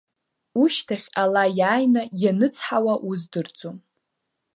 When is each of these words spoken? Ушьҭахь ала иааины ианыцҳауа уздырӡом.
Ушьҭахь 0.61 1.07
ала 1.21 1.43
иааины 1.59 2.03
ианыцҳауа 2.21 2.93
уздырӡом. 3.07 3.77